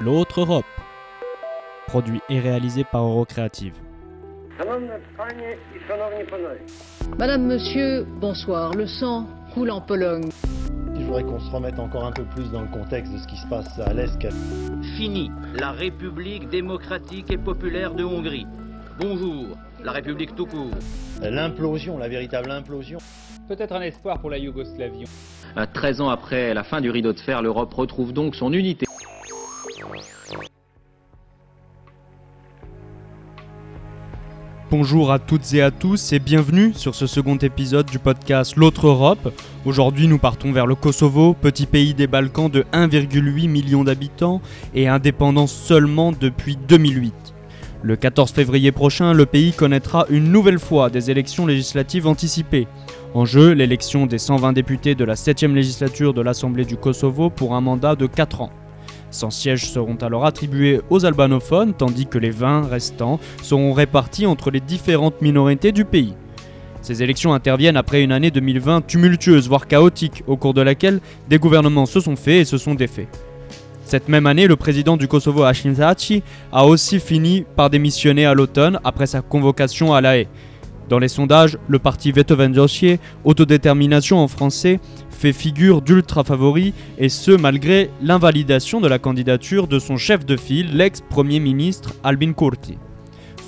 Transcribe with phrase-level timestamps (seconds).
[0.00, 0.64] L'autre Europe.
[1.86, 3.74] Produit et réalisé par Eurocreative.
[7.18, 8.74] Madame, monsieur, bonsoir.
[8.74, 10.30] Le sang coule en Pologne.
[10.96, 13.36] Il faudrait qu'on se remette encore un peu plus dans le contexte de ce qui
[13.36, 14.26] se passe à l'Est.
[14.96, 18.46] Fini la République démocratique et populaire de Hongrie.
[19.00, 20.70] Bonjour, la République tout court.
[21.20, 22.98] L'implosion, la véritable implosion.
[23.46, 25.04] Peut-être un espoir pour la Yougoslavie.
[25.74, 28.86] 13 ans après la fin du rideau de fer, l'Europe retrouve donc son unité.
[34.70, 38.86] Bonjour à toutes et à tous et bienvenue sur ce second épisode du podcast L'autre
[38.86, 39.30] Europe.
[39.66, 44.40] Aujourd'hui nous partons vers le Kosovo, petit pays des Balkans de 1,8 million d'habitants
[44.74, 47.12] et indépendant seulement depuis 2008.
[47.82, 52.66] Le 14 février prochain, le pays connaîtra une nouvelle fois des élections législatives anticipées.
[53.14, 57.54] En jeu, l'élection des 120 députés de la 7e législature de l'Assemblée du Kosovo pour
[57.54, 58.50] un mandat de 4 ans.
[59.12, 64.50] 100 sièges seront alors attribués aux albanophones, tandis que les 20 restants seront répartis entre
[64.50, 66.14] les différentes minorités du pays.
[66.82, 71.38] Ces élections interviennent après une année 2020 tumultueuse, voire chaotique, au cours de laquelle des
[71.38, 73.06] gouvernements se sont faits et se sont défaits.
[73.84, 78.34] Cette même année, le président du Kosovo, Hashim Thaçi, a aussi fini par démissionner à
[78.34, 80.26] l'automne après sa convocation à La Haye.
[80.88, 82.36] Dans les sondages, le parti Veto
[83.24, 89.78] autodétermination en français, fait figure d'ultra favori et ce malgré l'invalidation de la candidature de
[89.78, 92.76] son chef de file, l'ex-premier ministre Albin Kurti.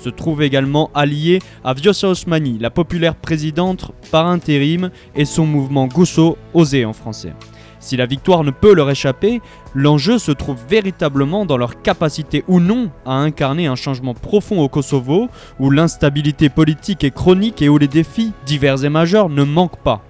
[0.01, 5.87] Se trouve également allié à Vjosa Osmani, la populaire présidente par intérim, et son mouvement
[5.87, 7.33] Gusso, osé en français.
[7.79, 9.41] Si la victoire ne peut leur échapper,
[9.73, 14.69] l'enjeu se trouve véritablement dans leur capacité ou non à incarner un changement profond au
[14.69, 19.83] Kosovo, où l'instabilité politique est chronique et où les défis divers et majeurs ne manquent
[19.83, 20.01] pas.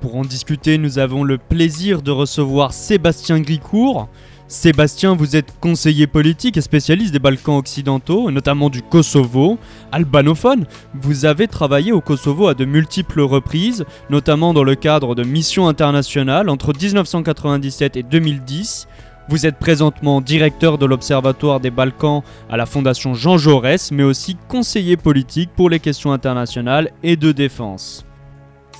[0.00, 4.08] Pour en discuter, nous avons le plaisir de recevoir Sébastien Gricourt.
[4.50, 9.60] Sébastien, vous êtes conseiller politique et spécialiste des Balkans occidentaux, notamment du Kosovo,
[9.92, 10.66] albanophone.
[11.00, 15.68] Vous avez travaillé au Kosovo à de multiples reprises, notamment dans le cadre de missions
[15.68, 18.88] internationales entre 1997 et 2010.
[19.28, 24.36] Vous êtes présentement directeur de l'Observatoire des Balkans à la Fondation Jean Jaurès, mais aussi
[24.48, 28.04] conseiller politique pour les questions internationales et de défense.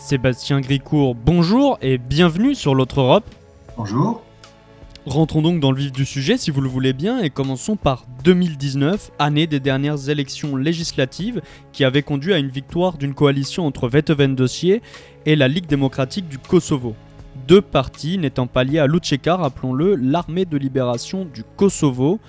[0.01, 3.25] Sébastien Gricourt, bonjour et bienvenue sur l'autre Europe.
[3.77, 4.25] Bonjour.
[5.07, 8.05] Rentrons donc dans le vif du sujet si vous le voulez bien et commençons par
[8.23, 11.41] 2019, année des dernières élections législatives
[11.73, 14.83] qui avait conduit à une victoire d'une coalition entre Veteven Dossier
[15.25, 16.95] et la Ligue démocratique du Kosovo.
[17.49, 22.21] Deux partis n'étant pas liés à l'Ucheka, rappelons-le, l'armée de libération du Kosovo,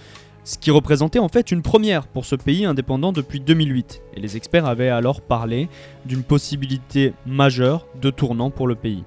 [0.45, 4.01] ce qui représentait en fait une première pour ce pays indépendant depuis 2008.
[4.15, 5.67] Et les experts avaient alors parlé
[6.05, 9.03] d'une possibilité majeure de tournant pour le pays.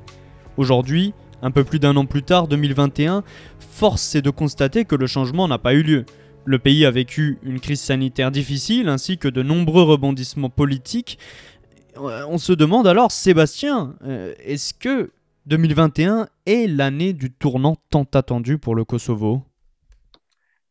[0.59, 3.23] Aujourd'hui, un peu plus d'un an plus tard, 2021,
[3.59, 6.05] force est de constater que le changement n'a pas eu lieu.
[6.45, 11.19] Le pays a vécu une crise sanitaire difficile ainsi que de nombreux rebondissements politiques.
[11.97, 15.13] On se demande alors, Sébastien, euh, est-ce que
[15.47, 19.43] 2021 est l'année du tournant tant attendu pour le Kosovo?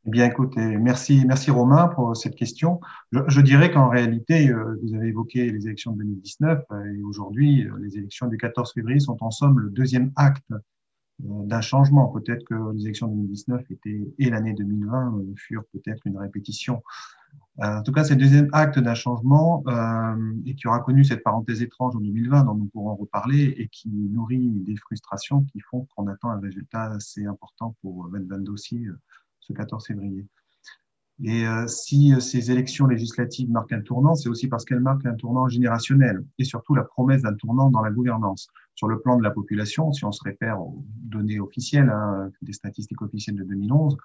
[0.05, 2.81] Eh bien, écoutez, merci, merci Romain pour cette question.
[3.13, 7.65] Je, dirais qu'en réalité, euh, vous avez évoqué les élections de 2019 euh, et aujourd'hui,
[7.65, 10.51] euh, les élections du 14 février sont en somme le deuxième acte
[11.19, 12.07] d'un changement.
[12.07, 16.83] Peut-être que les élections de 2019 étaient, et l'année 2020 furent peut-être une répétition.
[17.59, 19.63] En tout cas, c'est le deuxième acte d'un changement
[20.45, 23.89] et qui aura connu cette parenthèse étrange en 2020 dont nous pourrons reparler et qui
[23.89, 28.87] nourrit des frustrations qui font qu'on attend un résultat assez important pour 2020 dossiers
[29.47, 30.25] ce 14 février.
[31.23, 35.05] Et euh, si euh, ces élections législatives marquent un tournant, c'est aussi parce qu'elles marquent
[35.05, 38.47] un tournant générationnel et surtout la promesse d'un tournant dans la gouvernance.
[38.75, 42.53] Sur le plan de la population, si on se réfère aux données officielles, hein, des
[42.53, 43.95] statistiques officielles de 2011,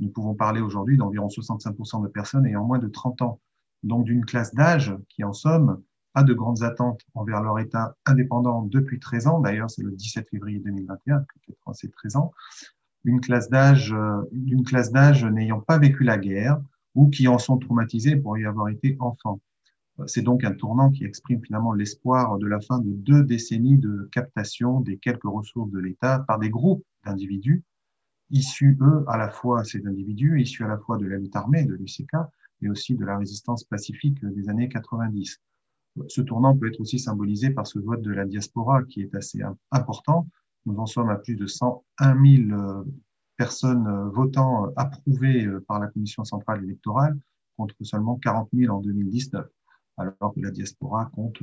[0.00, 3.40] nous pouvons parler aujourd'hui d'environ 65% de personnes ayant moins de 30 ans.
[3.84, 5.80] Donc d'une classe d'âge qui, en somme,
[6.14, 9.40] a de grandes attentes envers leur État indépendant depuis 13 ans.
[9.40, 12.32] D'ailleurs, c'est le 17 février 2021, peut-être c'est 13 ans
[13.06, 16.60] une classe d'âge, euh, d'une classe d'âge n'ayant pas vécu la guerre
[16.94, 19.40] ou qui en sont traumatisés pour y avoir été enfants.
[20.00, 23.78] Euh, c'est donc un tournant qui exprime finalement l'espoir de la fin de deux décennies
[23.78, 27.64] de captation des quelques ressources de l'État par des groupes d'individus
[28.30, 31.64] issus, eux, à la fois, ces individus, issus à la fois de la lutte armée,
[31.64, 32.10] de l'UCK,
[32.60, 35.38] mais aussi de la résistance pacifique des années 90.
[36.08, 39.40] Ce tournant peut être aussi symbolisé par ce vote de la diaspora qui est assez
[39.70, 40.26] important,
[40.66, 42.14] nous en sommes à plus de 101
[42.48, 42.84] 000 euh,
[43.36, 47.16] personnes euh, votant euh, approuvées par la Commission centrale électorale
[47.56, 49.46] contre seulement 40 000 en 2019,
[49.96, 51.38] alors que la diaspora compte,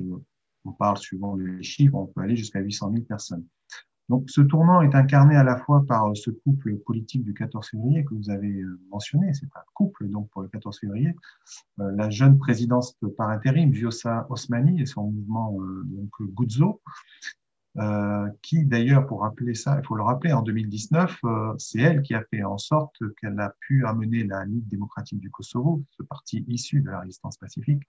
[0.65, 3.43] on parle suivant les chiffres, on peut aller jusqu'à 800 000 personnes.
[4.09, 8.03] Donc, ce tournant est incarné à la fois par ce couple politique du 14 février
[8.03, 8.61] que vous avez
[8.91, 11.15] mentionné, c'est un couple donc pour le 14 février,
[11.77, 16.81] la jeune présidence par intérim, Vjosa Osmani et son mouvement donc Guzo,
[17.77, 22.01] euh, qui d'ailleurs, pour rappeler ça, il faut le rappeler, en 2019, euh, c'est elle
[22.03, 26.03] qui a fait en sorte qu'elle a pu amener la Ligue démocratique du Kosovo, ce
[26.03, 27.81] parti issu de la résistance pacifique,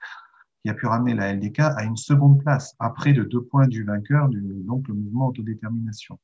[0.62, 3.84] qui a pu ramener la LDK à une seconde place, après de deux points du
[3.84, 6.18] vainqueur, du, donc le mouvement autodétermination.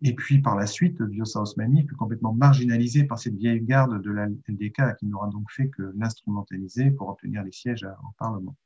[0.00, 4.10] Et puis par la suite, Vjosa Osmani fut complètement marginalisé par cette vieille garde de
[4.10, 8.56] la LDK qui n'aura donc fait que l'instrumentaliser pour obtenir les sièges au Parlement.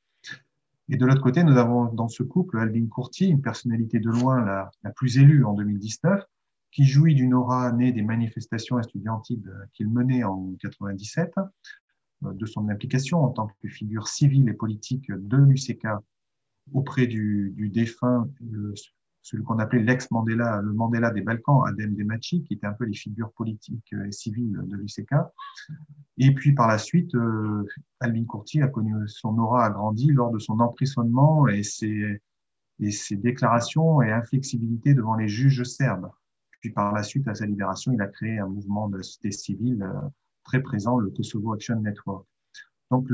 [0.91, 4.43] Et de l'autre côté, nous avons dans ce couple Albin Courti, une personnalité de loin
[4.45, 6.25] la, plus élue en 2019,
[6.71, 9.43] qui jouit d'une aura née des manifestations estudiantiles
[9.75, 11.33] qu'il menait en 97,
[12.25, 15.87] euh, de son implication en tant que figure civile et politique de l'UCK
[16.73, 18.29] auprès du, défunt,
[19.29, 22.95] celui qu'on appelait l'ex-Mandela, le Mandela des Balkans, Adem Demachi, qui était un peu les
[22.95, 25.13] figures politiques et civiles de l'UCK.
[26.17, 27.67] Et puis par la suite, euh,
[28.01, 32.21] Albin Kurti a connu son aura agrandie lors de son emprisonnement et ses,
[33.11, 36.11] déclarations et inflexibilité devant les juges serbes.
[36.61, 39.31] Puis par la suite, à sa libération, il a créé un mouvement de la société
[39.31, 40.09] civile euh,
[40.45, 42.27] très présent, le Kosovo Action Network.
[42.91, 43.09] Donc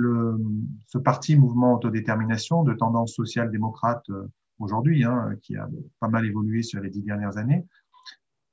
[0.87, 4.28] ce parti mouvement autodétermination de tendance social-démocrate euh,
[4.58, 5.68] aujourd'hui, hein, qui a
[6.00, 7.66] pas mal évolué sur les dix dernières années,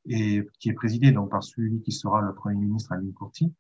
[0.06, 3.54] et qui est présidé donc par celui qui sera le Premier ministre Alain Courti,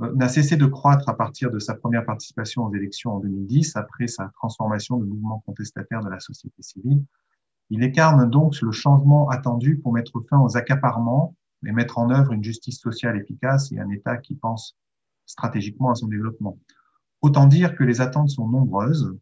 [0.00, 3.76] euh, n'a cessé de croître à partir de sa première participation aux élections en 2010,
[3.76, 7.04] après sa transformation de mouvement contestataire de la société civile.
[7.70, 12.32] Il incarne donc le changement attendu pour mettre fin aux accaparements et mettre en œuvre
[12.32, 14.76] une justice sociale efficace et un État qui pense
[15.26, 16.58] stratégiquement à son développement.
[17.20, 19.14] Autant dire que les attentes sont nombreuses,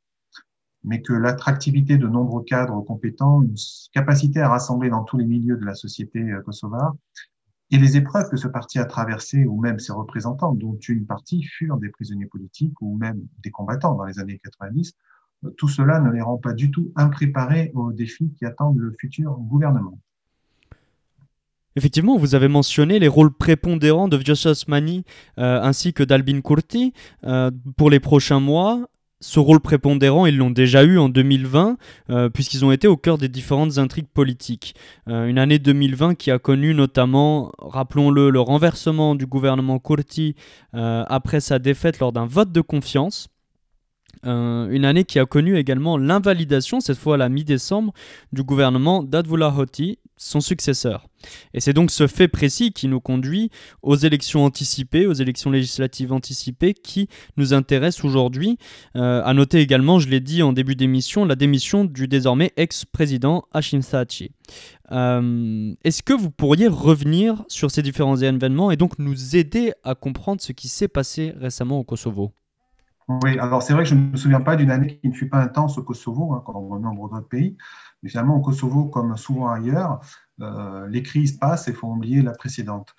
[0.84, 3.54] mais que l'attractivité de nombreux cadres compétents, une
[3.92, 6.94] capacité à rassembler dans tous les milieux de la société euh, kosovare,
[7.70, 11.42] et les épreuves que ce parti a traversées, ou même ses représentants, dont une partie
[11.42, 14.94] furent des prisonniers politiques ou même des combattants dans les années 90,
[15.44, 18.94] euh, tout cela ne les rend pas du tout impréparés aux défis qui attendent le
[18.98, 19.98] futur gouvernement.
[21.76, 25.04] Effectivement, vous avez mentionné les rôles prépondérants de Vjosa Osmani
[25.38, 26.92] euh, ainsi que d'Albin Kurti
[27.76, 28.88] pour les prochains mois
[29.20, 31.76] ce rôle prépondérant, ils l'ont déjà eu en 2020,
[32.10, 34.74] euh, puisqu'ils ont été au cœur des différentes intrigues politiques.
[35.08, 40.36] Euh, une année 2020 qui a connu notamment, rappelons-le, le renversement du gouvernement Kurti
[40.74, 43.28] euh, après sa défaite lors d'un vote de confiance.
[44.24, 47.92] Une année qui a connu également l'invalidation, cette fois à la mi-décembre,
[48.32, 51.06] du gouvernement d'Advula Hoti, son successeur.
[51.54, 53.50] Et c'est donc ce fait précis qui nous conduit
[53.82, 58.58] aux élections anticipées, aux élections législatives anticipées qui nous intéressent aujourd'hui.
[58.96, 63.44] Euh, à noter également, je l'ai dit en début d'émission, la démission du désormais ex-président
[63.52, 64.32] Hashim Thaci.
[64.90, 69.94] Euh, est-ce que vous pourriez revenir sur ces différents événements et donc nous aider à
[69.94, 72.32] comprendre ce qui s'est passé récemment au Kosovo?
[73.08, 75.28] Oui, alors c'est vrai que je ne me souviens pas d'une année qui ne fut
[75.28, 77.56] pas intense au Kosovo, hein, comme dans nombre d'autres pays.
[78.02, 80.00] Mais finalement, au Kosovo, comme souvent ailleurs,
[80.40, 82.94] euh, les crises passent et font oublier la précédente.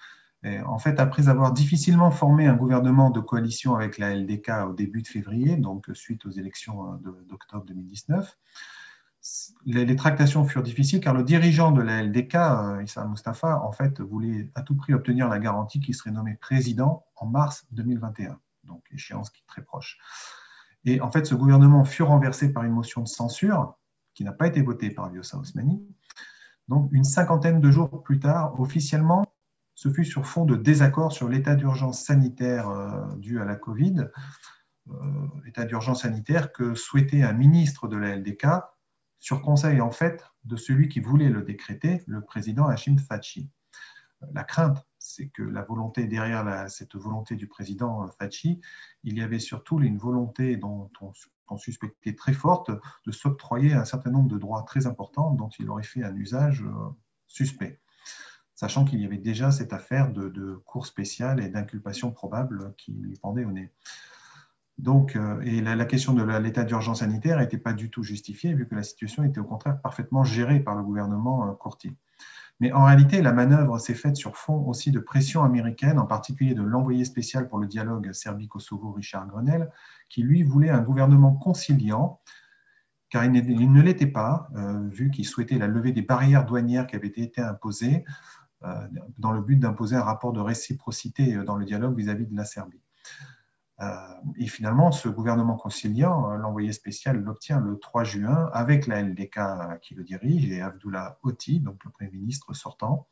[0.65, 5.01] En fait, après avoir difficilement formé un gouvernement de coalition avec la LDK au début
[5.01, 8.37] de février, donc suite aux élections euh, d'octobre 2019,
[9.65, 13.99] les, tractations furent difficiles car le dirigeant de la LDK, euh, Issa Mustafa, en fait,
[13.99, 18.85] voulait à tout prix obtenir la garantie qu'il serait nommé président en mars 2021, donc
[18.91, 19.97] échéance qui est très proche.
[20.85, 23.77] Et en fait, ce gouvernement fut renversé par une motion de censure
[24.13, 25.85] qui n'a pas été voté par Vjosa Osmani.
[26.67, 29.25] Donc, une cinquantaine de jours plus tard, officiellement,
[29.75, 34.07] ce fut sur fond de désaccord sur l'état d'urgence sanitaire euh, dû à la Covid,
[34.89, 34.93] euh,
[35.47, 38.47] état d'urgence sanitaire que souhaitait un ministre de la LDK
[39.19, 43.49] sur conseil en fait de celui qui voulait le décréter, le président Hashim Thachi.
[44.33, 48.61] La crainte, c'est que la volonté derrière cette volonté du président Thachi,
[49.03, 50.91] il y avait surtout une volonté dont
[51.49, 52.71] on suspecté très forte
[53.05, 56.63] de s'octroyer un certain nombre de droits très importants dont il aurait fait un usage
[56.63, 56.89] euh,
[57.27, 57.79] suspect,
[58.55, 62.93] sachant qu'il y avait déjà cette affaire de, de cour spéciale et d'inculpation probable qui
[62.93, 63.71] lui pendait au nez.
[64.79, 68.65] Donc, euh, et la, question de l'état d'urgence sanitaire n'était pas du tout justifiée, vu
[68.65, 71.97] que la situation était au contraire parfaitement gérée par le gouvernement euh, Courtier.
[72.59, 76.53] Mais en réalité, la manœuvre s'est faite sur fond aussi de pression américaine, en particulier
[76.53, 79.71] de l'envoyé spécial pour le dialogue Serbie-Kosovo, Richard Grenell,
[80.09, 82.19] qui lui voulait un gouvernement conciliant,
[83.09, 86.95] car il, ne l'était pas, euh, vu qu'il souhaitait la levée des barrières douanières qui
[86.95, 88.03] avaient été imposées,
[88.63, 88.87] euh,
[89.17, 92.81] dans le but d'imposer un rapport de réciprocité dans le dialogue vis-à-vis de la Serbie.
[94.35, 99.39] Et finalement, ce gouvernement conciliant, l'envoyé spécial l'obtient le 3 juin avec la LDK
[99.81, 103.07] qui le dirige et Abdullah Oti, donc le Premier ministre sortant.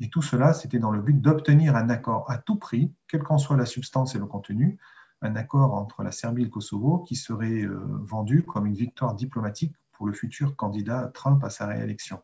[0.00, 3.38] Et tout cela, c'était dans le but d'obtenir un accord à tout prix, quelle qu'en
[3.38, 4.78] soit la substance et le contenu,
[5.22, 9.14] un accord entre la Serbie et le Kosovo qui serait euh, vendu comme une victoire
[9.14, 12.22] diplomatique pour le futur candidat Trump à sa réélection.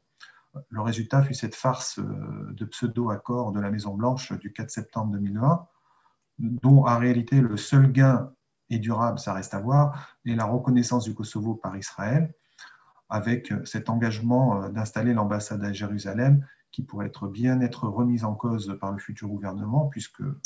[0.68, 5.66] Le résultat fut cette farce euh, de pseudo-accord de la Maison-Blanche du 4 septembre 2020,
[6.42, 8.32] dont en réalité le seul gain
[8.68, 12.34] est durable, ça reste à voir, est la reconnaissance du Kosovo par Israël,
[13.08, 18.34] avec cet engagement euh, d'installer l'ambassade à Jérusalem qui pourrait être bien être remise en
[18.34, 20.40] cause par le futur gouvernement, puisque euh,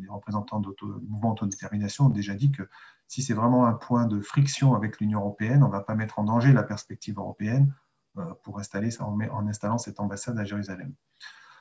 [0.00, 0.68] les représentants du
[1.08, 2.68] mouvement d'autodétermination ont déjà dit que
[3.06, 6.18] si c'est vraiment un point de friction avec l'Union européenne, on ne va pas mettre
[6.18, 7.72] en danger la perspective européenne
[8.18, 10.92] euh, pour installer, en installant cette ambassade à Jérusalem.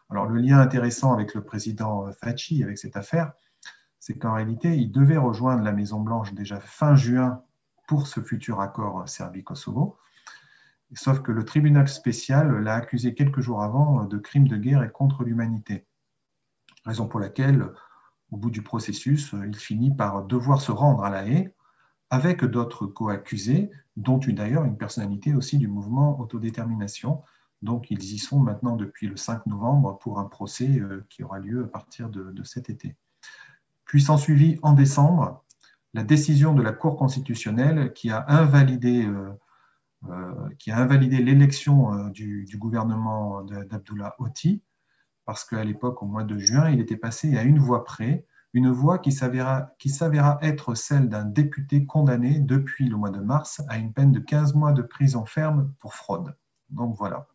[0.10, 3.34] Alors le lien intéressant avec le président Fachi, avec cette affaire,
[4.00, 7.44] c'est qu'en réalité, il devait rejoindre la Maison-Blanche déjà fin juin
[7.88, 9.98] pour ce futur accord Serbie-Kosovo.
[10.94, 14.92] Sauf que le tribunal spécial l'a accusé quelques jours avant de crimes de guerre et
[14.92, 15.86] contre l'humanité.
[16.86, 17.72] Raison pour laquelle,
[18.32, 21.52] au bout du processus, il finit par devoir se rendre à La Haye
[22.10, 27.22] avec d'autres co-accusés, dont d'ailleurs une personnalité aussi du mouvement autodétermination.
[27.62, 31.40] Donc ils y sont maintenant depuis le 5 novembre pour un procès euh, qui aura
[31.40, 32.96] lieu à partir de, cet été.
[33.90, 35.44] Puis s'ensuivit en décembre
[35.96, 39.32] la décision de la Cour constitutionnelle qui a invalidé euh,
[40.08, 44.62] euh, qui a invalidé l'élection euh, du, gouvernement d'Abdullah Oti,
[45.26, 48.70] parce qu'à l'époque, au mois de juin, il était passé à une voix près, une
[48.70, 53.92] voix qui s'avéra être celle d'un député condamné depuis le mois de mars à une
[53.92, 56.36] peine de 15 mois de prison ferme pour fraude.
[56.70, 57.28] Donc voilà.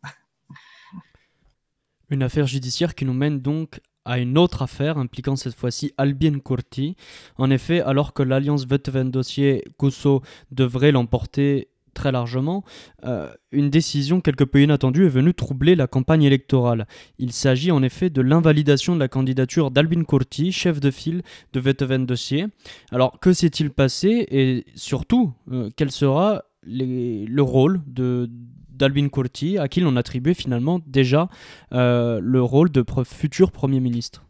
[2.09, 6.39] Une affaire judiciaire qui nous mène donc à une autre affaire impliquant cette fois-ci Albin
[6.39, 6.95] Kurti.
[7.37, 10.21] En effet, alors que l'alliance Vetven dossier Koso
[10.51, 12.63] devrait l'emporter très largement,
[13.05, 16.85] euh, une décision quelque peu inattendue est venue troubler la campagne électorale.
[17.17, 21.59] Il s'agit en effet de l'invalidation de la candidature d'Albin Kurti, chef de file de
[21.59, 22.45] Vetven Dossier.
[22.91, 28.29] Alors que s'est-il passé et surtout euh, quel sera le rôle de
[28.75, 31.29] d'Albin Kurti, à qui l'on attribuait finalement déjà
[31.73, 34.25] euh, le rôle de futur Premier ministre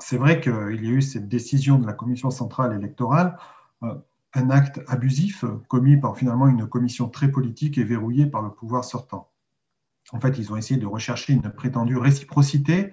[0.00, 3.36] C'est vrai qu'il y a eu cette décision de la Commission centrale électorale
[4.34, 8.84] un acte abusif commis par finalement une commission très politique et verrouillée par le pouvoir
[8.84, 9.30] sortant.
[10.12, 12.92] En fait, ils ont essayé de rechercher une prétendue réciprocité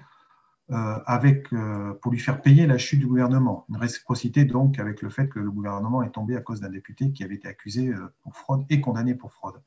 [0.72, 3.65] euh, avec, euh, pour lui faire payer la chute du gouvernement.
[3.70, 7.12] Une réciprocité donc avec le fait que le gouvernement est tombé à cause d'un député
[7.12, 9.62] qui avait été accusé euh, pour fraude et condamné pour fraude.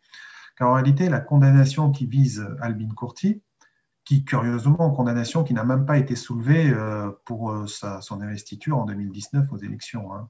[0.56, 3.42] Car en réalité, la condamnation qui vise Albin Courti,
[4.04, 6.72] qui curieusement, condamnation qui n'a même pas été soulevée
[7.24, 10.12] pour sa, son investiture en 2019 aux élections.
[10.12, 10.28] Hein.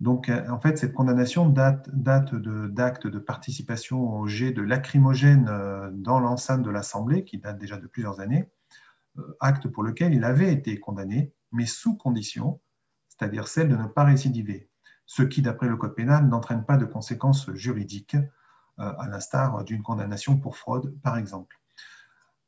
[0.00, 5.90] donc, euh, en fait, cette condamnation date, d'actes de, participation au jet de lacrymogène euh,
[5.92, 8.50] dans l'enceinte de l'Assemblée, qui date déjà de plusieurs années,
[9.18, 12.60] euh, acte pour lequel il avait été condamné, mais sous condition,
[13.08, 14.68] c'est-à-dire celle de ne pas récidiver,
[15.06, 18.16] ce qui, d'après le Code pénal, n'entraîne pas de conséquences juridiques,
[18.78, 21.60] à l'instar d'une condamnation pour fraude, par exemple.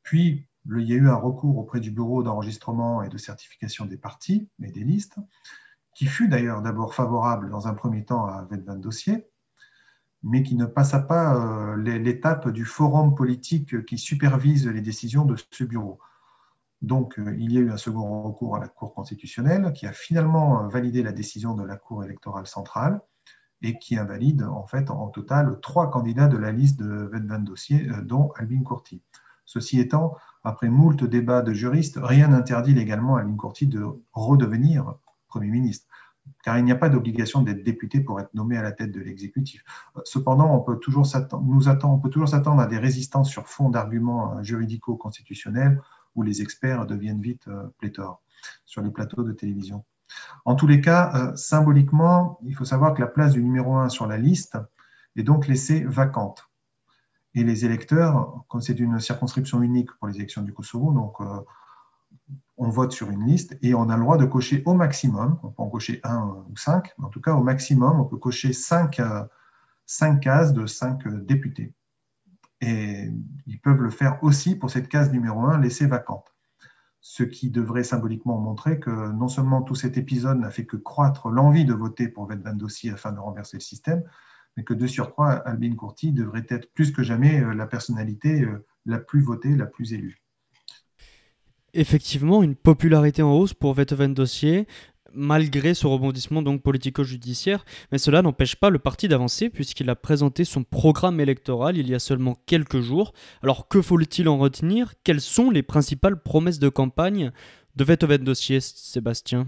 [0.03, 3.97] Puis, il y a eu un recours auprès du Bureau d'enregistrement et de certification des
[3.97, 5.17] partis et des listes,
[5.95, 9.27] qui fut d'ailleurs d'abord favorable dans un premier temps à Vetvan Dossier,
[10.23, 15.35] mais qui ne passa pas euh, l'étape du forum politique qui supervise les décisions de
[15.51, 15.99] ce bureau.
[16.81, 19.93] Donc, euh, il y a eu un second recours à la Cour constitutionnelle qui a
[19.93, 23.01] finalement euh, validé la décision de la Cour électorale centrale
[23.61, 27.87] et qui invalide en fait en total trois candidats de la liste de Vetvan Dossier,
[28.03, 29.01] dont Albin Courti.
[29.45, 34.95] Ceci étant, après moult débats de juristes, rien n'interdit légalement à Albin Courti de redevenir
[35.27, 35.87] Premier ministre,
[36.43, 39.01] car il n'y a pas d'obligation d'être député pour être nommé à la tête de
[39.01, 39.63] l'exécutif.
[40.03, 41.07] Cependant, on peut toujours
[41.43, 45.81] nous attend, on peut toujours s'attendre à des résistances sur fond d'arguments euh, juridico-constitutionnels
[46.15, 48.21] où les experts deviennent vite euh, pléthores
[48.65, 49.83] sur les plateaux de télévision.
[50.45, 53.89] En tous les cas, euh, symboliquement, il faut savoir que la place du numéro 1
[53.89, 54.57] sur la liste
[55.15, 56.49] est donc laissée vacante.
[57.33, 61.19] Et les électeurs, comme c'est une circonscription unique pour les élections du Kosovo, donc
[62.57, 65.49] on vote sur une liste et on a le droit de cocher au maximum, on
[65.49, 68.53] peut en cocher un ou cinq, mais en tout cas au maximum, on peut cocher
[68.53, 69.25] cinq, euh,
[70.21, 71.73] cases de cinq euh, députés.
[72.61, 73.11] Et
[73.45, 76.34] ils peuvent le faire aussi pour cette case numéro un laissée vacante.
[77.07, 81.29] Ce qui devrait symboliquement montrer que non seulement tout cet épisode n'a fait que croître
[81.29, 84.03] l'envie de voter pour Vetvan Dossi afin de renverser le système,
[84.57, 88.43] mais que de surcroît, Albin Courti devrait être plus que jamais euh, la personnalité
[88.87, 90.23] la plus votée, la plus élue.
[91.75, 94.67] Effectivement une popularité en hausse pour Beethoven Dossier,
[95.15, 97.65] malgré ce rebondissement donc politico-judiciaire.
[97.91, 101.95] Mais cela n'empêche pas le parti d'avancer puisqu'il a présenté son programme électoral il y
[101.95, 103.13] a seulement quelques jours.
[103.41, 104.93] Alors que faut-il en retenir?
[105.03, 107.31] Quelles sont les principales promesses de campagne?
[107.75, 109.47] De Vethoven Dossier, Sébastien.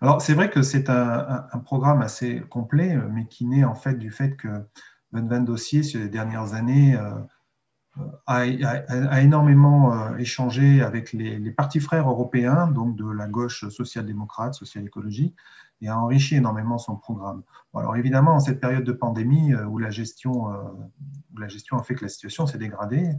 [0.00, 4.10] Alors c'est vrai que c'est un, programme assez complet, mais qui naît en fait du
[4.10, 4.48] fait que
[5.12, 7.12] Van Dossier, les dernières années, euh,
[8.26, 15.36] a, énormément euh, échangé avec les, partis frères européens, donc de la gauche social-démocrate, social-écologique,
[15.80, 17.42] et a enrichi énormément son programme.
[17.74, 20.46] alors évidemment, en cette période de pandémie euh, où la gestion,
[21.34, 23.10] où la gestion a fait que la situation s'est dégradée,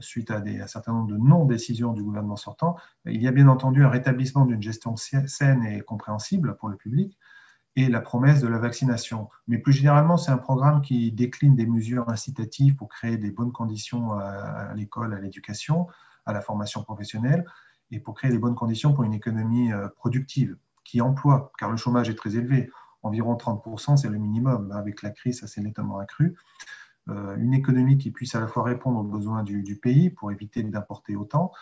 [0.00, 3.84] suite à, un certain nombre de non-décisions du gouvernement sortant, il y a bien entendu
[3.84, 7.18] un rétablissement d'une gestion saine et compréhensible pour le public
[7.76, 9.28] et la promesse de la vaccination.
[9.48, 13.52] Mais plus généralement, c'est un programme qui décline des mesures incitatives pour créer des bonnes
[13.52, 15.86] conditions à, l'école, à l'éducation,
[16.26, 17.46] à la formation professionnelle
[17.90, 21.76] et pour créer des bonnes conditions pour une économie euh, productive qui emploie, car le
[21.76, 22.70] chômage est très élevé.
[23.02, 24.72] Environ 30%, c'est le minimum.
[24.72, 26.36] Avec la crise, ça s'est nettement accru.
[27.08, 30.62] Euh, une économie qui puisse à la fois répondre aux besoins du, pays pour éviter
[30.62, 31.52] d'importer autant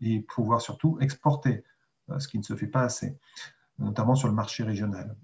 [0.00, 1.64] et pouvoir surtout exporter,
[2.10, 3.18] euh, ce qui ne se fait pas assez,
[3.78, 5.16] notamment sur le marché régional.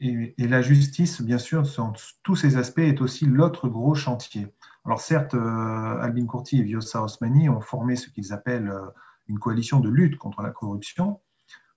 [0.00, 4.46] Et, la justice, bien sûr, sur tous ces aspects, est aussi l'autre gros chantier.
[4.84, 8.72] Alors certes, euh, Albin Courti et Viosa Osmani ont formé ce qu'ils appellent
[9.26, 11.20] une coalition de lutte contre la corruption.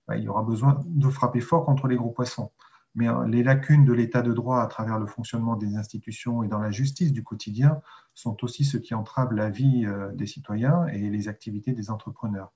[0.06, 2.50] Bah, il y aura besoin de frapper fort contre les gros poissons
[2.94, 6.48] mais euh, les lacunes de l'état de droit à travers le fonctionnement des institutions et
[6.48, 7.80] dans la justice du quotidien
[8.14, 12.52] sont aussi ce qui entrave la vie euh, des citoyens et les activités des entrepreneurs.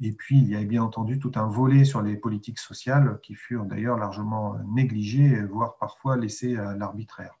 [0.00, 3.34] Et puis, il y a bien entendu tout un volet sur les politiques sociales qui
[3.34, 7.38] furent d'ailleurs largement négligées, voire parfois laissées à l'arbitraire.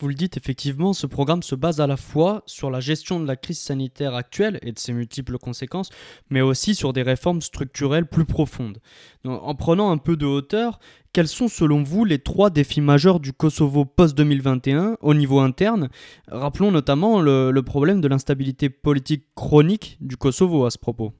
[0.00, 3.26] Vous le dites effectivement, ce programme se base à la fois sur la gestion de
[3.26, 5.90] la crise sanitaire actuelle et de ses multiples conséquences,
[6.30, 8.78] mais aussi sur des réformes structurelles plus profondes.
[9.24, 10.78] en prenant un peu de hauteur,
[11.12, 15.88] quels sont selon vous les trois défis majeurs du Kosovo post-2021 au niveau interne?
[16.28, 21.12] Rappelons notamment le, problème de l'instabilité politique chronique du Kosovo à ce propos.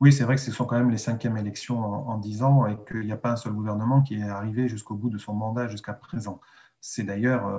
[0.00, 2.78] Oui, c'est vrai que ce sont quand même les cinquièmes élections en dix ans et
[2.88, 5.68] qu'il n'y a pas un seul gouvernement qui est arrivé jusqu'au bout de son mandat
[5.68, 6.40] jusqu'à présent.
[6.80, 7.58] C'est d'ailleurs euh,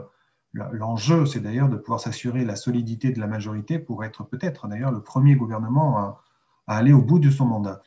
[0.54, 4.92] L'enjeu, c'est d'ailleurs de pouvoir s'assurer la solidité de la majorité pour être peut-être d'ailleurs
[4.92, 6.24] le premier gouvernement à,
[6.68, 7.82] aller au bout de son mandat.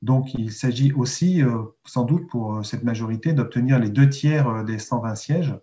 [0.00, 4.64] Donc il s'agit aussi, euh, sans doute, pour euh, cette majorité d'obtenir les deux tiers
[4.64, 5.58] des 120 sièges.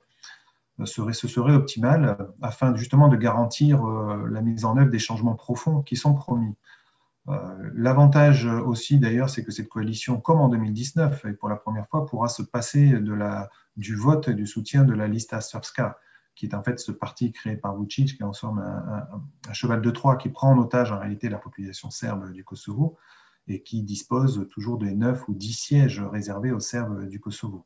[0.84, 5.96] ce serait optimal afin justement de garantir la mise en œuvre des changements profonds qui
[5.96, 6.56] sont promis.
[7.76, 12.06] L'avantage aussi, d'ailleurs, c'est que cette coalition, comme en 2019, et pour la première fois,
[12.06, 12.94] pourra se passer
[13.78, 15.98] du vote et du soutien de la liste Srpska
[16.36, 19.82] qui est en fait ce parti créé par Vucic, qui est en somme un, cheval
[19.82, 22.98] de Troie qui prend en otage en réalité la population serbe du Kosovo
[23.48, 27.66] et qui dispose toujours de 9 ou 10 sièges réservés aux Serbes du Kosovo.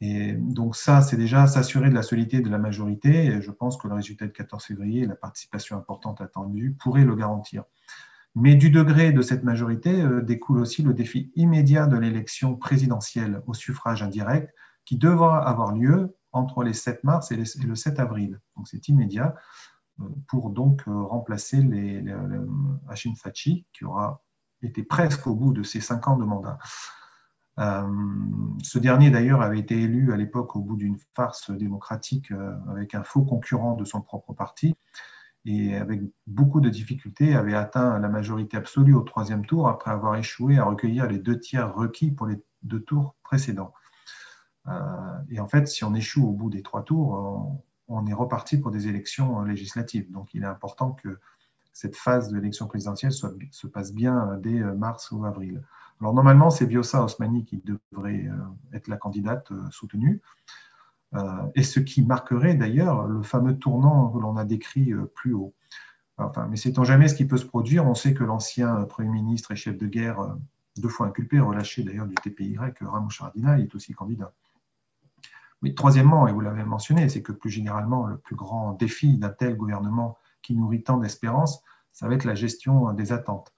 [0.00, 3.76] Et donc ça, c'est déjà s'assurer de la solidité de la majorité, et je pense
[3.76, 7.64] que le résultat de 14 février et la participation importante attendue pourraient le garantir.
[8.34, 13.42] Mais du degré de cette majorité euh, découle aussi le défi immédiat de l'élection présidentielle
[13.46, 18.40] au suffrage indirect qui devra avoir lieu entre les 7 mars et, le 7 avril.
[18.56, 19.34] Donc c'est immédiat
[20.00, 22.04] euh, pour donc euh, remplacer les,
[23.16, 24.22] Fachi, qui aura
[24.62, 26.58] été presque au bout de ses 5 ans de mandat.
[28.62, 32.32] Ce dernier, d'ailleurs, avait été élu à l'époque au bout d'une farce démocratique
[32.70, 34.76] avec un faux concurrent de son propre parti
[35.44, 40.16] et avec beaucoup de difficultés avait atteint la majorité absolue au troisième tour après avoir
[40.16, 43.72] échoué à recueillir les deux tiers requis pour les deux tours précédents.
[44.66, 44.72] Euh,
[45.30, 48.70] et en fait, si on échoue au bout des trois tours, on, est reparti pour
[48.70, 50.10] des élections législatives.
[50.12, 51.18] Donc, il est important que
[51.72, 55.62] cette phase de l'élection présidentielle se passe bien dès mars ou avril.
[56.00, 60.22] Alors, normalement, c'est Biosa Osmani qui devrait euh, être la candidate euh, soutenue.
[61.54, 65.54] Et ce qui marquerait d'ailleurs le fameux tournant que l'on a décrit plus haut.
[66.50, 69.56] Mais sait-on jamais ce qui peut se produire On sait que l'ancien Premier ministre et
[69.56, 70.36] chef de guerre,
[70.76, 74.32] deux fois inculpé, relâché d'ailleurs du TPY, Ramush Haradinaj, est aussi candidat.
[75.62, 79.30] Mais troisièmement, et vous l'avez mentionné, c'est que plus généralement, le plus grand défi d'un
[79.30, 83.52] tel gouvernement qui nourrit tant d'espérance, ça va être la gestion des attentes.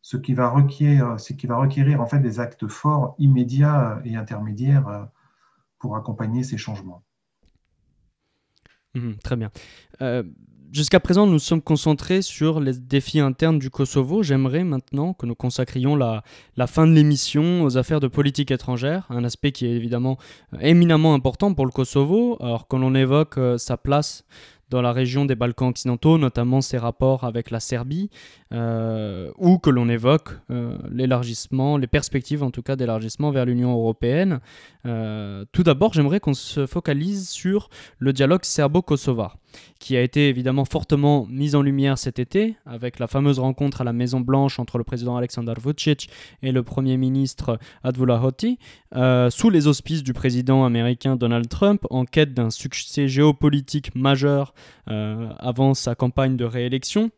[0.00, 4.16] Ce qui va requérir, ce qui va requérir en fait des actes forts, immédiats et
[4.16, 5.04] intermédiaires euh,
[5.84, 7.04] pour accompagner ces changements.
[8.94, 9.50] Mmh, très bien.
[10.00, 10.22] Euh,
[10.72, 14.24] Jusqu'à présent, nous sommes concentrés sur les défis internes du Kosovo.
[14.24, 16.24] J'aimerais maintenant que nous consacrions la,
[16.66, 20.18] fin de l'émission aux affaires de politique étrangère, un aspect qui est évidemment
[20.52, 22.38] euh, éminemment important pour le Kosovo.
[22.40, 24.24] Alors quand l'on évoque euh, sa place
[24.70, 28.10] dans la région des Balkans occidentaux, notamment ses rapports avec la Serbie,
[28.52, 33.72] euh, ou que l'on évoque euh, l'élargissement, les perspectives en tout cas d'élargissement vers l'Union
[33.72, 34.40] européenne.
[34.86, 39.38] Euh, tout d'abord, j'aimerais qu'on se focalise sur le dialogue serbo-kosovar,
[39.78, 43.84] qui a été évidemment fortement mis en lumière cet été, avec la fameuse rencontre à
[43.84, 46.08] la Maison Blanche entre le président Aleksandar Vucic
[46.42, 48.58] et le Premier ministre Advula Hoti,
[48.94, 54.54] sous les auspices du président américain Donald Trump, en quête d'un succès géopolitique majeur
[54.86, 57.10] avant sa campagne de réélection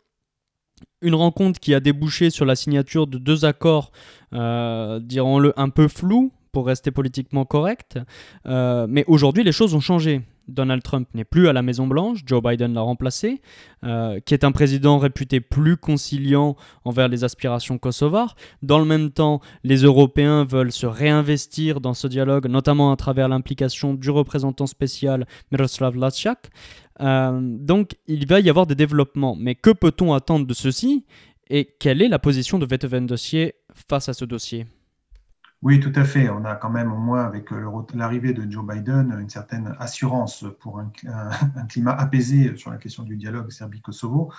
[1.03, 3.93] une rencontre qui a débouché sur la signature de deux accords,
[4.33, 7.99] euh, dirons-le, un peu flous, pour rester politiquement correct.
[8.47, 10.23] Euh, mais aujourd'hui, les choses ont changé.
[10.49, 13.41] Donald Trump n'est plus à la Maison Blanche, Joe Biden l'a remplacé,
[13.85, 18.37] euh, qui est un président réputé plus conciliant envers les aspirations kosovares.
[18.63, 23.29] Dans le même temps, les Européens veulent se réinvestir dans ce dialogue, notamment à travers
[23.29, 26.51] l'implication du représentant spécial Miroslav Lajcak.
[27.01, 29.37] Euh, donc il va y avoir des développements.
[29.39, 31.05] Mais que peut-on attendre de ceci?
[31.49, 33.55] Et quelle est la position de Vetteven Dossier
[33.89, 34.67] face à ce dossier?
[35.63, 36.29] Oui, tout à fait.
[36.29, 40.45] On a quand même, au moins avec euh, l'arrivée de Joe Biden, une certaine assurance
[40.61, 40.91] pour un,
[41.69, 44.31] climat apaisé sur la question du dialogue Serbie-Kosovo.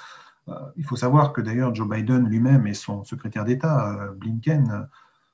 [0.47, 4.87] Euh, il faut savoir que d'ailleurs Joe Biden lui-même et son secrétaire d'État, Blinken,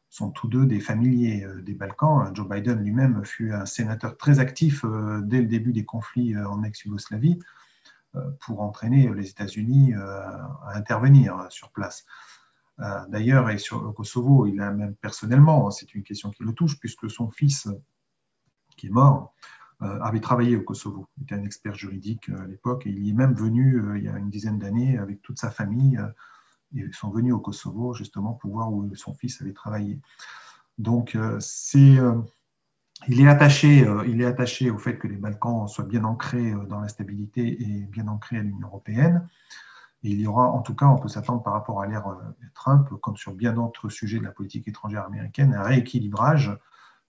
[0.10, 2.32] sont tous deux des familiers des Balkans.
[2.34, 4.86] Joe Biden lui-même fut un sénateur très actif
[5.24, 7.40] dès le début des conflits en ex-Yougoslavie
[8.40, 12.06] pour entraîner les États-Unis à intervenir sur place.
[12.80, 16.54] Euh, d'ailleurs, et sur le Kosovo, il a même personnellement, c'est une question qui le
[16.54, 17.68] touche, puisque son fils,
[18.78, 19.34] qui est mort,
[19.82, 21.08] euh, avait travaillé au Kosovo.
[21.18, 24.04] Il était un expert juridique euh, à l'époque, et il y est même venu il
[24.04, 26.00] y a une dizaine d'années avec toute sa famille.
[26.72, 30.00] Ils sont venus au Kosovo justement pour voir où son fils avait travaillé.
[30.80, 31.98] Donc, c'est
[33.08, 36.80] il est, attaché, il est attaché au fait que les Balkans soient bien ancrés dans
[36.80, 39.28] la stabilité et bien ancrés à l'Union européenne
[40.12, 42.16] il y aura, en tout cas, on peut s'attendre par rapport à l'ère euh,
[42.54, 46.52] Trump, comme sur bien d'autres sujets de la politique étrangère américaine, un rééquilibrage,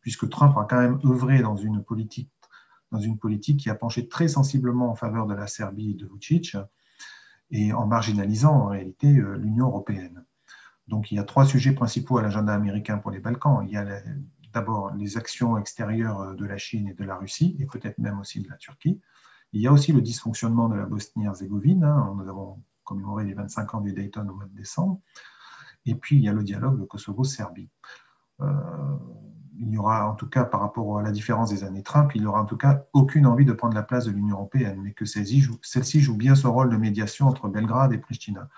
[0.01, 2.31] puisque Trump a quand même œuvré dans une politique,
[2.93, 6.07] dans une politique qui a penché très sensiblement en faveur de la Serbie et de
[6.07, 6.57] Vucic,
[7.51, 10.25] et en marginalisant en réalité euh, l'Union européenne.
[10.87, 13.65] Donc il y a trois sujets principaux à l'agenda américain pour les Balkans.
[13.67, 13.87] Il y a
[14.53, 18.21] d'abord les actions extérieures euh, de la Chine et de la Russie, et peut-être même
[18.21, 19.01] aussi de la Turquie.
[19.53, 21.85] Il y a aussi le dysfonctionnement de la Bosnie-Herzégovine.
[21.85, 22.15] Hein.
[22.17, 25.01] Nous avons commémorer les 25 ans du Dayton au mois de décembre.
[25.87, 27.69] Et puis, il y a le dialogue Kosovo-Serbie.
[28.41, 28.47] Euh,
[29.59, 32.23] il n'y aura, en tout cas, par rapport à la différence des années Trump, il
[32.23, 34.93] n'y aura en tout cas aucune envie de prendre la place de l'Union européenne, mais
[34.93, 38.49] que celle-ci joue, joue, bien son rôle de médiation entre Belgrade et Pristina.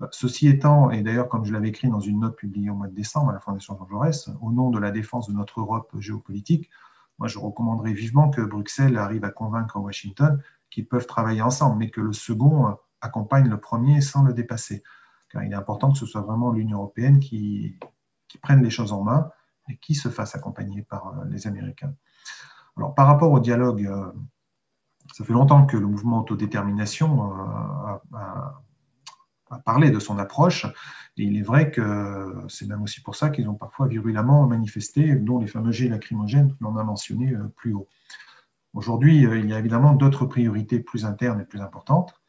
[0.00, 2.88] Euh, ceci étant, et d'ailleurs, comme je l'avais écrit dans une note publiée au mois
[2.88, 5.94] de décembre à la Fondation Jean Jaurès, au nom de la défense de notre Europe
[5.98, 6.70] géopolitique,
[7.18, 11.90] moi, je recommanderais vivement que Bruxelles arrive à convaincre Washington qu'ils peuvent travailler ensemble, mais
[11.90, 14.82] que le second accompagne le premier sans le dépasser.
[15.28, 17.78] Car il est important que ce soit vraiment l'Union européenne qui,
[18.40, 19.30] prenne les choses en main
[19.68, 21.94] et qui se fasse accompagner par euh, les Américains.
[22.78, 24.10] Alors, par rapport au dialogue, euh,
[25.12, 28.54] ça fait longtemps que le mouvement autodétermination euh, a,
[29.66, 30.64] parlé de son approche.
[31.18, 35.14] Et il est vrai que c'est même aussi pour ça qu'ils ont parfois virulemment manifesté,
[35.14, 37.86] dont les fameux jets lacrymogènes que l'on a mentionnés plus haut.
[38.72, 42.21] Aujourd'hui, il y a évidemment d'autres priorités plus internes et plus importantes.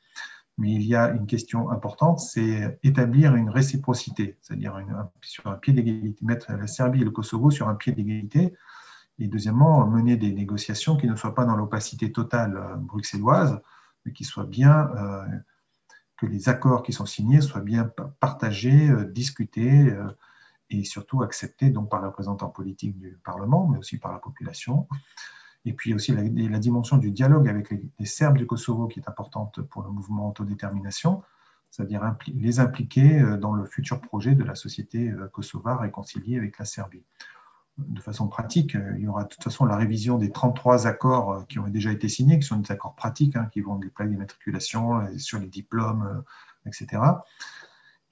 [0.57, 4.77] Mais il y a une question importante, c'est établir une réciprocité, c'est-à-dire
[5.21, 8.53] sur un pied d'égalité, mettre la Serbie et le Kosovo sur un pied d'égalité.
[9.19, 13.61] Et deuxièmement, mener des négociations qui ne soient pas dans l'opacité totale euh, bruxelloise,
[14.05, 15.25] mais qui soient bien, euh,
[16.17, 19.95] que les accords qui sont signés soient bien partagés, euh, discutés
[20.69, 24.87] et surtout acceptés donc, par les représentants politiques du Parlement, mais aussi par la population.
[25.65, 29.61] Et puis aussi la, dimension du dialogue avec les, Serbes du Kosovo qui est importante
[29.61, 31.23] pour le mouvement autodétermination,
[31.71, 36.59] c'est-à-dire les impliquer euh, dans le futur projet de la société euh, kosovare réconciliée avec
[36.59, 37.03] la Serbie.
[37.77, 41.47] De façon pratique, euh, il y aura de toute façon la révision des 33 accords
[41.47, 44.09] qui ont déjà été signés, qui sont des accords pratiques, hein, qui vont des plaques
[44.09, 46.23] d'immatriculation, sur les diplômes,
[46.67, 47.01] etc.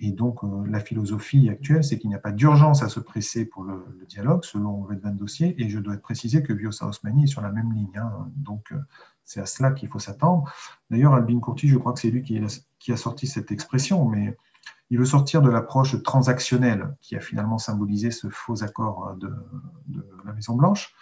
[0.04, 3.46] Et donc, euh, la philosophie actuelle, c'est qu'il n'y a pas d'urgence à se presser
[3.46, 5.56] pour le, dialogue, selon Vedvan Dossier.
[5.62, 7.96] Et je dois préciser que Viosa Osmani est sur la même ligne.
[7.96, 8.28] Hein.
[8.36, 8.80] Donc, euh,
[9.24, 10.52] c'est à cela qu'il faut s'attendre.
[10.90, 14.36] D'ailleurs, Albin Courti, je crois que c'est lui qui, a sorti cette expression, mais
[14.90, 19.32] il veut sortir de l'approche transactionnelle qui a finalement symbolisé ce faux accord de,
[20.26, 20.96] la Maison-Blanche.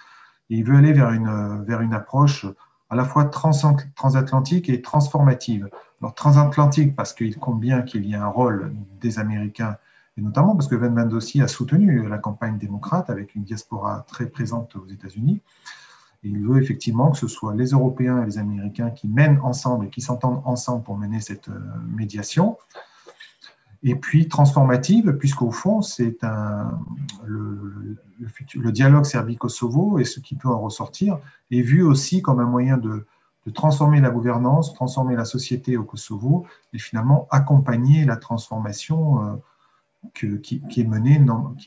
[0.50, 2.46] Et il veut aller vers une, vers une approche
[2.90, 5.70] à la fois transatlantique et transformative.
[6.02, 9.78] Alors, transatlantique, parce qu'il compte bien qu'il y ait un rôle des Américains,
[10.18, 14.26] et notamment parce que Van Van a soutenu la campagne démocrate avec une diaspora très
[14.26, 15.42] présente aux États-Unis.
[16.24, 19.90] Il veut effectivement que ce soit les Européens et les Américains qui mènent ensemble et
[19.90, 21.50] qui s'entendent ensemble pour mener cette
[21.88, 22.58] médiation.
[23.84, 26.18] Et puis transformative, puisqu'au fond, c'est
[27.26, 27.98] le,
[28.56, 31.20] le, dialogue Serbie-Kosovo et ce qui peut en ressortir
[31.52, 33.06] est vu aussi comme un moyen de,
[33.54, 39.40] transformer la gouvernance, transformer la société au Kosovo et finalement accompagner la transformation
[40.24, 41.20] euh, qui, est menée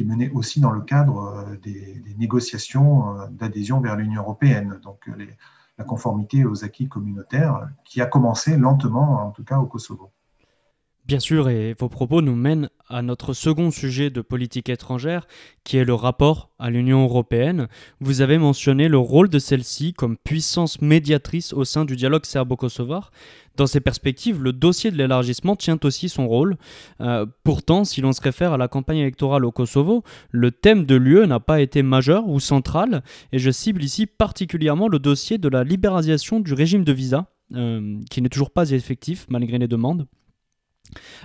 [0.05, 5.11] menée aussi dans le cadre euh, des, négociations euh, d'adhésion vers l'Union européenne, donc
[5.77, 10.12] la conformité aux acquis communautaires qui a commencé lentement, en tout cas au Kosovo.
[11.04, 15.26] Bien sûr, et vos propos nous mènent à notre second sujet de politique étrangère,
[15.64, 17.66] qui est le rapport à l'Union européenne.
[17.98, 23.10] Vous avez mentionné le rôle de celle-ci comme puissance médiatrice au sein du dialogue serbo-kosovar.
[23.56, 26.56] Dans ces perspectives, le dossier de l'élargissement tient aussi son rôle.
[27.00, 30.94] Euh, pourtant, si l'on se réfère à la campagne électorale au Kosovo, le thème de
[30.94, 35.48] l'UE n'a pas été majeur ou central, et je cible ici particulièrement le dossier de
[35.48, 40.06] la libéralisation du régime de visa, euh, qui n'est toujours pas effectif malgré les demandes.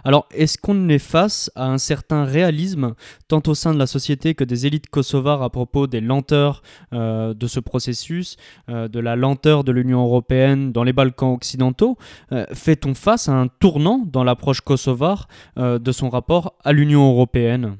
[0.03, 2.93] Alors, est-ce qu'on est face à un certain réalisme,
[3.27, 6.61] tant au sein de la société que des élites kosovares à propos des lenteurs
[6.93, 8.37] euh, de ce processus,
[8.69, 11.97] euh, de la lenteur de l'Union européenne dans les Balkans occidentaux
[12.31, 15.27] euh, Fait-on face à un tournant dans l'approche kosovare
[15.57, 17.77] de son rapport à l'Union européenne?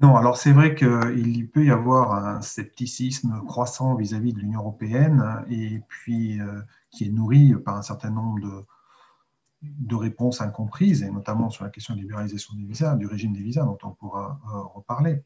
[0.00, 4.60] Non, alors c'est vrai qu'il peut y avoir un scepticisme croissant vis-à-vis -vis de l'Union
[4.60, 6.38] européenne et puis
[6.90, 8.64] qui est nourri par un certain nombre de,
[9.62, 13.42] de réponses incomprises, et notamment sur la question de libéralisation des visas, du régime des
[13.42, 15.22] visas, dont on pourra euh, reparler.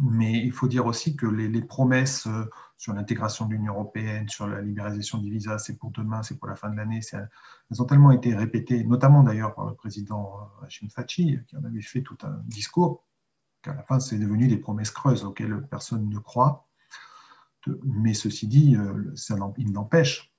[0.00, 4.46] Mais il faut dire aussi que les, promesses euh, sur l'intégration de l'Union européenne, sur
[4.46, 7.84] la libéralisation des visas, c'est pour demain, c'est pour la fin de l'année, elles ont
[7.84, 12.00] tellement été répétées, notamment d'ailleurs par le président euh, Hashim Fachi, qui en avait fait
[12.00, 13.04] tout un discours,
[13.60, 16.66] qu'à la fin, c'est devenu des promesses creuses auxquelles personne ne croit.
[17.84, 18.76] Mais ceci dit,
[19.14, 20.31] ça, il n'empêche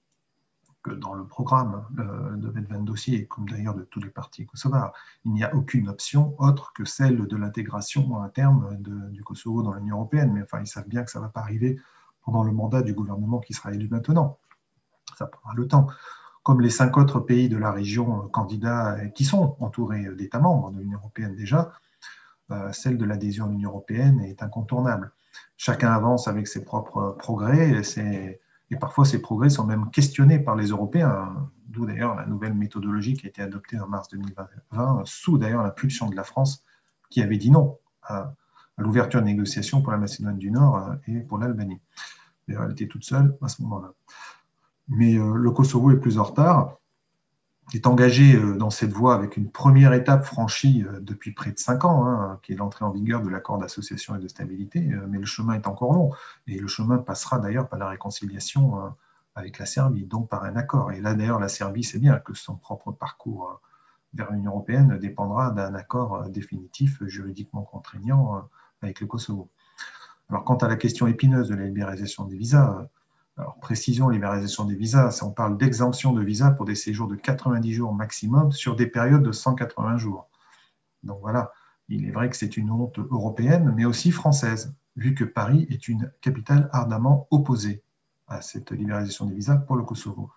[0.90, 4.94] dans le programme euh, de Vedvan Dossier, comme d'ailleurs de tous les partis kosovars,
[5.26, 9.74] il n'y a aucune option autre que celle de l'intégration à terme du Kosovo dans
[9.74, 10.32] l'Union européenne.
[10.34, 11.80] Mais enfin, ils savent bien que ça ne va pas arriver
[12.24, 14.38] pendant le mandat du gouvernement qui sera élu maintenant.
[15.18, 15.88] Ça prendra le temps.
[16.44, 20.80] Comme les cinq autres pays de la région candidats qui sont entourés d'États membres de
[20.80, 21.72] l'Union européenne déjà,
[22.52, 25.14] euh, celle de l'adhésion à l'Union européenne est incontournable.
[25.56, 28.42] Chacun avance avec ses propres progrès ses
[28.74, 33.14] et parfois, ces progrès sont même questionnés par les Européens, d'où d'ailleurs la nouvelle méthodologie
[33.14, 36.64] qui a été adoptée en mars 2020, sous d'ailleurs l'impulsion de la France,
[37.12, 38.34] qui avait dit non à,
[38.80, 41.80] l'ouverture de négociations pour la Macédoine du Nord euh, et pour l'Albanie.
[42.48, 43.94] Elle était toute seule à ce moment-là.
[44.88, 46.80] Mais euh, le Kosovo est plus en retard
[47.74, 51.60] est engagé euh, dans cette voie avec une première étape franchie euh, depuis près de
[51.60, 55.06] cinq ans, hein, qui est l'entrée en vigueur de l'accord d'association et de stabilité, euh,
[55.08, 56.12] mais le chemin est encore long.
[56.48, 58.94] Et le chemin passera d'ailleurs par la réconciliation
[59.36, 60.92] avec la Serbie, donc par un accord.
[60.92, 63.62] Et là, d'ailleurs, la Serbie sait bien que son propre parcours
[64.14, 68.48] vers l'Union européenne dépendra d'un accord définitif juridiquement contraignant
[68.82, 69.50] avec le Kosovo.
[70.30, 72.88] Alors, quant à la question épineuse de la libéralisation des visas,
[73.38, 77.74] alors, précision, libéralisation des visas, on parle d'exemption de visa pour des séjours de 90
[77.74, 80.30] jours maximum sur des périodes de 180 jours.
[81.02, 81.52] Donc voilà,
[81.90, 85.88] il est vrai que c'est une honte européenne, mais aussi française, vu que Paris est
[85.88, 87.84] une capitale ardemment opposée
[88.28, 90.32] à cette libéralisation des visas pour le Kosovo,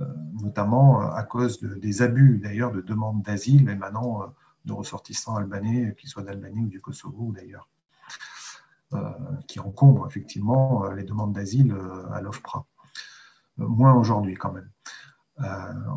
[0.00, 0.04] euh,
[0.40, 4.26] notamment euh, à cause des abus d'ailleurs de demandes d'asile émanant euh,
[4.64, 7.68] de ressortissants albanais, qu'ils soient d'Albanie ou du Kosovo d'ailleurs.
[8.94, 9.10] Euh,
[9.48, 12.66] qui encombre effectivement euh, les demandes d'asile euh, à l'OFPRA.
[13.56, 14.70] Moins aujourd'hui quand même.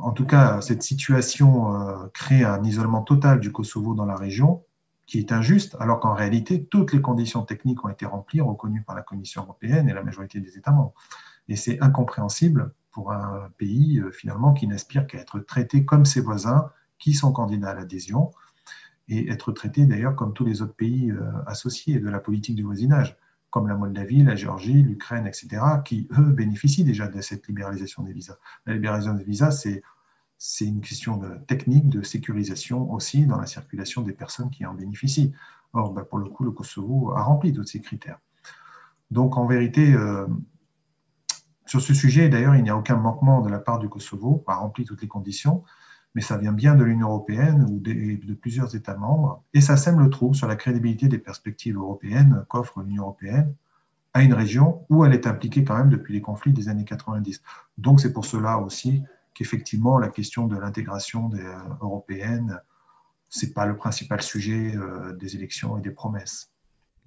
[0.01, 4.63] en tout cas, cette situation crée un isolement total du Kosovo dans la région,
[5.07, 8.95] qui est injuste, alors qu'en réalité, toutes les conditions techniques ont été remplies, reconnues par
[8.95, 10.93] la Commission européenne et la majorité des États membres.
[11.47, 16.69] Et c'est incompréhensible pour un pays, finalement, qui n'aspire qu'à être traité comme ses voisins,
[16.99, 18.31] qui sont candidats à l'adhésion,
[19.07, 22.63] et être traité d'ailleurs comme tous les autres pays euh, associés de la politique du
[22.63, 23.17] voisinage,
[23.49, 28.13] comme la Moldavie, la Géorgie, l'Ukraine, etc., qui, eux, bénéficient déjà de cette libéralisation des
[28.13, 28.37] visas.
[28.65, 29.83] La libéralisation des visas, c'est
[30.37, 34.73] c'est une question de technique, de sécurisation aussi dans la circulation des personnes qui en
[34.73, 35.33] bénéficient.
[35.73, 38.19] Or, ben, pour le coup, le Kosovo a rempli tous ces critères.
[39.11, 40.27] Donc, en vérité, euh,
[41.65, 44.55] sur ce sujet, d'ailleurs, il n'y a aucun manquement de la part du Kosovo, a
[44.55, 45.63] rempli toutes les conditions
[46.15, 49.99] mais ça vient bien de l'Union européenne ou de, plusieurs États membres, et ça sème
[49.99, 53.53] le trou sur la crédibilité des perspectives européennes qu'offre l'Union européenne
[54.13, 57.41] à une région où elle est impliquée quand même depuis les conflits des années 90.
[57.77, 62.61] Donc c'est pour cela aussi qu'effectivement la question de l'intégration euh, européenne,
[63.27, 66.49] ce n'est pas le principal sujet euh, des élections et des promesses.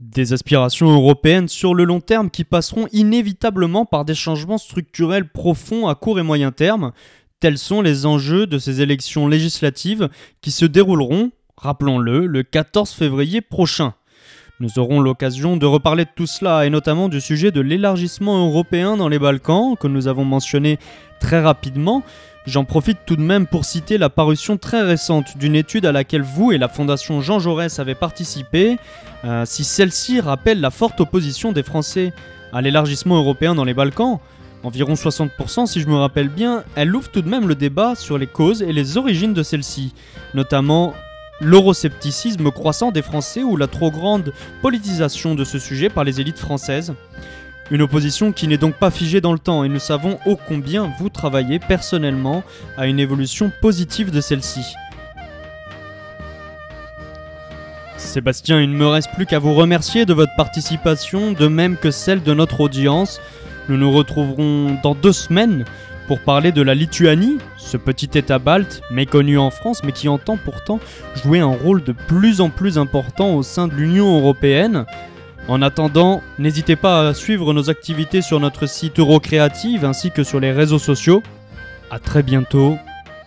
[0.01, 5.89] Des aspirations européennes sur le long terme qui passeront inévitablement par des changements structurels profonds
[5.89, 6.93] à court et moyen terme.
[7.41, 10.09] Tels sont les enjeux de ces élections législatives
[10.41, 13.95] qui se dérouleront, rappelons-le, le 14 février prochain.
[14.59, 18.97] Nous aurons l'occasion de reparler de tout cela et notamment du sujet de l'élargissement européen
[18.97, 20.81] dans les Balkans que nous avons mentionné
[21.21, 22.03] très rapidement.
[22.45, 26.23] J'en profite tout de même pour citer la parution très récente d'une étude à laquelle
[26.23, 28.79] vous et la Fondation Jean Jaurès avez participé.
[29.25, 32.13] Euh, si celle-ci rappelle la forte opposition des Français
[32.53, 34.19] à l'élargissement européen dans les Balkans,
[34.69, 38.19] environ 60% si je me rappelle bien, elle ouvre tout de même le débat sur
[38.19, 39.95] les causes et les origines de celle-ci,
[40.35, 40.93] notamment
[41.41, 46.39] l'euroscepticisme croissant des Français ou la trop grande politisation de ce sujet par les élites
[46.39, 46.93] françaises.
[47.71, 50.93] Une opposition qui n'est donc pas figée dans le temps et nous savons ô combien
[50.99, 52.45] vous travaillez personnellement
[52.77, 54.75] à une évolution positive de celle-ci.
[57.97, 61.91] Sébastien, il ne me reste plus qu'à vous remercier de votre participation, de même que
[61.91, 63.19] celle de notre audience.
[63.69, 65.65] Nous nous retrouverons dans deux semaines
[66.07, 70.39] pour parler de la Lituanie, ce petit État balte, méconnu en France, mais qui entend
[70.39, 70.81] pourtant
[71.23, 74.87] jouer un rôle de plus en plus important au sein de l'Union européenne.
[75.49, 80.41] En attendant, n'hésitez pas à suivre nos activités sur notre site Eurocréative ainsi que sur
[80.41, 81.23] les réseaux sociaux.
[81.91, 82.79] A très bientôt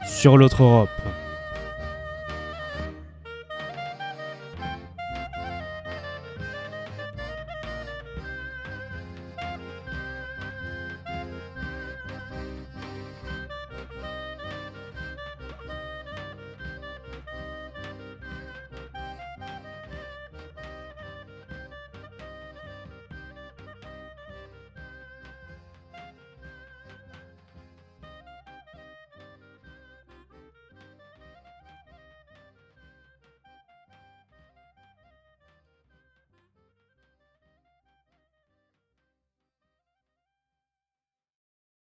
[0.08, 1.01] sur l'autre Europe.